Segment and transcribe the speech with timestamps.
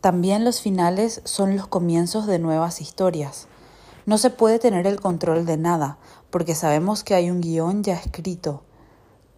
[0.00, 3.48] También los finales son los comienzos de nuevas historias.
[4.06, 5.98] No se puede tener el control de nada,
[6.30, 8.62] porque sabemos que hay un guion ya escrito.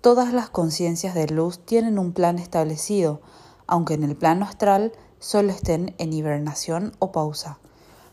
[0.00, 3.20] Todas las conciencias de luz tienen un plan establecido,
[3.66, 7.58] aunque en el plano astral solo estén en hibernación o pausa.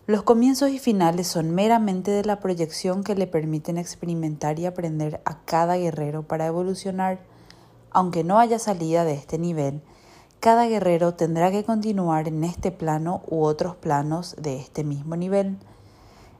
[0.08, 5.22] Los comienzos y finales son meramente de la proyección que le permiten experimentar y aprender
[5.24, 7.20] a cada guerrero para evolucionar.
[7.92, 9.84] Aunque no haya salida de este nivel,
[10.40, 15.58] cada guerrero tendrá que continuar en este plano u otros planos de este mismo nivel.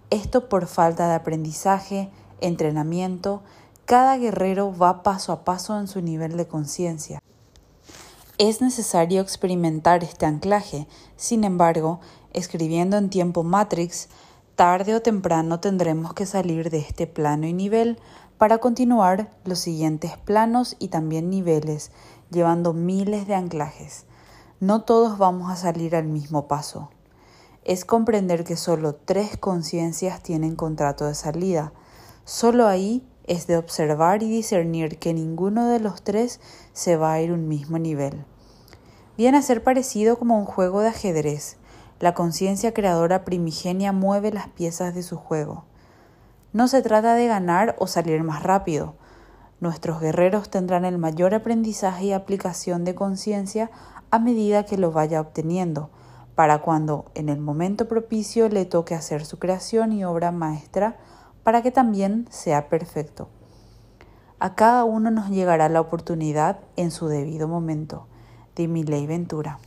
[0.10, 3.42] Esto por falta de aprendizaje, entrenamiento,
[3.86, 7.22] cada guerrero va paso a paso en su nivel de conciencia.
[8.38, 12.00] Es necesario experimentar este anclaje, sin embargo,
[12.32, 14.08] escribiendo en tiempo Matrix,
[14.56, 18.00] tarde o temprano tendremos que salir de este plano y nivel
[18.40, 21.92] para continuar los siguientes planos y también niveles,
[22.32, 24.06] llevando miles de anclajes.
[24.62, 26.90] No todos vamos a salir al mismo paso.
[27.66, 31.74] Es comprender que solo tres conciencias tienen contrato de salida.
[32.24, 36.40] Solo ahí es de observar y discernir que ninguno de los tres
[36.72, 38.24] se va a ir un mismo nivel.
[39.18, 41.58] Viene a ser parecido como un juego de ajedrez.
[42.00, 45.66] La conciencia creadora primigenia mueve las piezas de su juego.
[46.52, 48.96] No se trata de ganar o salir más rápido.
[49.60, 53.70] Nuestros guerreros tendrán el mayor aprendizaje y aplicación de conciencia
[54.10, 55.92] a medida que lo vaya obteniendo,
[56.34, 60.98] para cuando en el momento propicio le toque hacer su creación y obra maestra,
[61.44, 63.30] para que también sea perfecto.
[64.40, 68.08] A cada uno nos llegará la oportunidad en su debido momento.
[68.56, 68.68] De
[69.08, 69.58] Ventura.